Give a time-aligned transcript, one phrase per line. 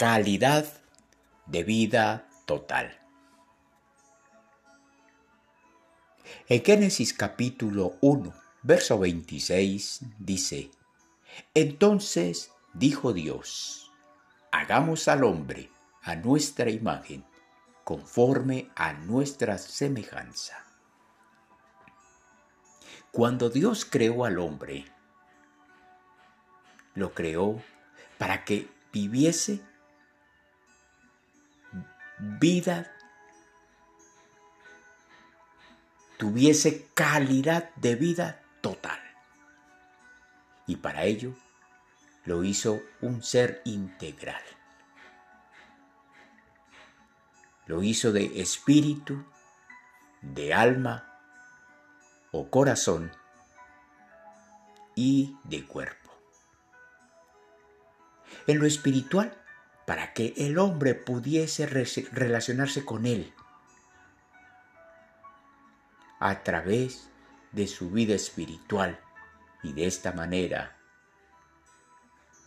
[0.00, 0.64] calidad
[1.44, 2.98] de vida total.
[6.48, 8.32] En Génesis capítulo 1,
[8.62, 10.70] verso 26 dice,
[11.52, 13.92] Entonces dijo Dios,
[14.50, 15.70] hagamos al hombre
[16.00, 17.22] a nuestra imagen,
[17.84, 20.64] conforme a nuestra semejanza.
[23.12, 24.86] Cuando Dios creó al hombre,
[26.94, 27.62] lo creó
[28.16, 29.68] para que viviese
[32.20, 32.92] vida,
[36.18, 39.00] tuviese calidad de vida total.
[40.66, 41.34] Y para ello
[42.24, 44.42] lo hizo un ser integral.
[47.66, 49.24] Lo hizo de espíritu,
[50.20, 51.18] de alma
[52.32, 53.10] o corazón
[54.94, 56.10] y de cuerpo.
[58.46, 59.39] En lo espiritual,
[59.90, 63.34] para que el hombre pudiese relacionarse con él
[66.20, 67.10] a través
[67.50, 69.00] de su vida espiritual
[69.64, 70.76] y de esta manera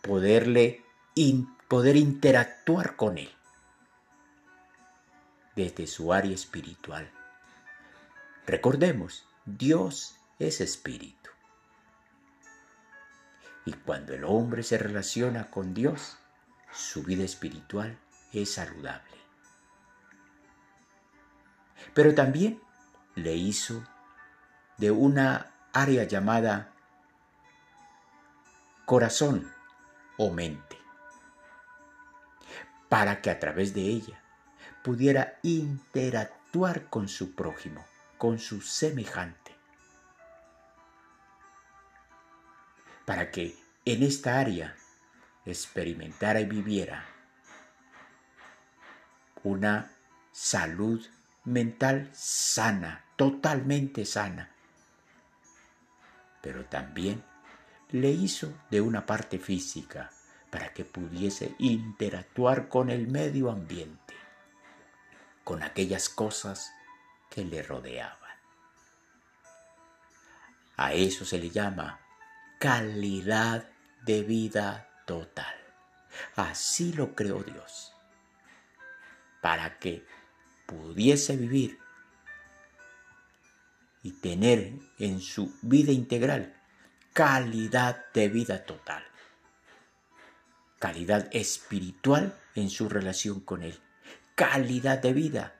[0.00, 0.84] poderle
[1.66, 3.34] poder interactuar con él
[5.56, 7.10] desde su área espiritual.
[8.46, 11.30] Recordemos, Dios es espíritu.
[13.64, 16.18] Y cuando el hombre se relaciona con Dios,
[16.74, 17.98] su vida espiritual
[18.32, 19.14] es saludable.
[21.94, 22.60] Pero también
[23.14, 23.84] le hizo
[24.78, 26.72] de una área llamada
[28.84, 29.50] corazón
[30.16, 30.78] o mente,
[32.88, 34.22] para que a través de ella
[34.82, 37.84] pudiera interactuar con su prójimo,
[38.18, 39.56] con su semejante,
[43.04, 44.76] para que en esta área
[45.46, 47.04] experimentara y viviera
[49.42, 49.90] una
[50.32, 51.04] salud
[51.44, 54.50] mental sana, totalmente sana,
[56.40, 57.22] pero también
[57.90, 60.10] le hizo de una parte física
[60.50, 64.14] para que pudiese interactuar con el medio ambiente,
[65.44, 66.72] con aquellas cosas
[67.30, 68.18] que le rodeaban.
[70.76, 72.00] A eso se le llama
[72.58, 73.68] calidad
[74.04, 75.54] de vida total.
[76.36, 77.92] Así lo creó Dios,
[79.40, 80.04] para que
[80.66, 81.78] pudiese vivir
[84.02, 86.54] y tener en su vida integral
[87.12, 89.04] calidad de vida total,
[90.78, 93.78] calidad espiritual en su relación con Él,
[94.34, 95.54] calidad de vida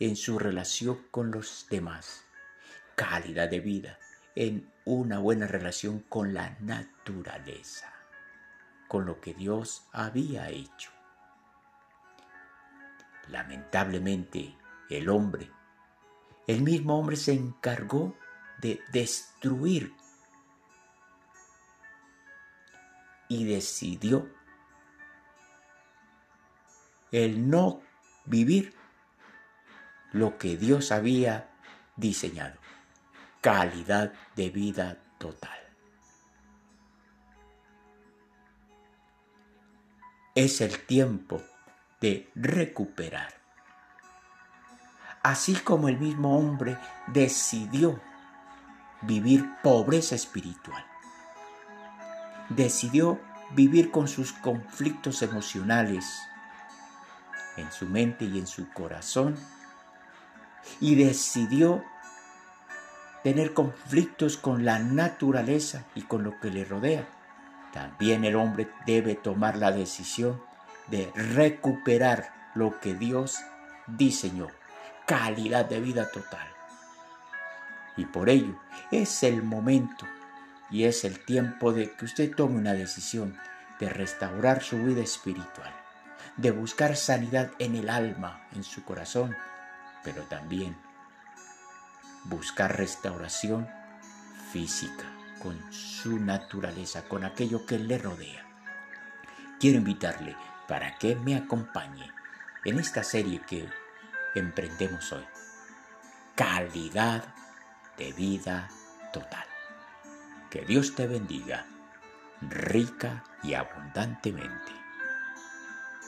[0.00, 2.24] en su relación con los demás,
[2.94, 3.98] calidad de vida
[4.34, 7.94] en una buena relación con la naturaleza
[8.88, 10.90] con lo que Dios había hecho.
[13.28, 14.56] Lamentablemente,
[14.90, 15.50] el hombre,
[16.46, 18.16] el mismo hombre se encargó
[18.60, 19.94] de destruir
[23.28, 24.28] y decidió
[27.10, 27.80] el no
[28.26, 28.74] vivir
[30.12, 31.50] lo que Dios había
[31.96, 32.56] diseñado,
[33.40, 35.63] calidad de vida total.
[40.34, 41.40] Es el tiempo
[42.00, 43.34] de recuperar.
[45.22, 48.00] Así como el mismo hombre decidió
[49.02, 50.84] vivir pobreza espiritual,
[52.48, 53.20] decidió
[53.52, 56.04] vivir con sus conflictos emocionales
[57.56, 59.36] en su mente y en su corazón
[60.80, 61.84] y decidió
[63.22, 67.06] tener conflictos con la naturaleza y con lo que le rodea
[67.74, 70.40] también el hombre debe tomar la decisión
[70.86, 73.40] de recuperar lo que Dios
[73.88, 74.46] diseñó,
[75.06, 76.46] calidad de vida total.
[77.96, 78.60] Y por ello
[78.92, 80.06] es el momento
[80.70, 83.36] y es el tiempo de que usted tome una decisión
[83.80, 85.72] de restaurar su vida espiritual,
[86.36, 89.36] de buscar sanidad en el alma, en su corazón,
[90.04, 90.76] pero también
[92.24, 93.68] buscar restauración
[94.52, 95.13] física
[95.44, 98.46] con su naturaleza, con aquello que le rodea.
[99.60, 100.34] Quiero invitarle
[100.66, 102.10] para que me acompañe
[102.64, 103.68] en esta serie que
[104.34, 105.24] emprendemos hoy.
[106.34, 107.24] Calidad
[107.98, 108.70] de vida
[109.12, 109.44] total.
[110.50, 111.66] Que Dios te bendiga
[112.40, 114.83] rica y abundantemente.